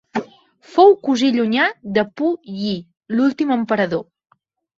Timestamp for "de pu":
1.99-2.31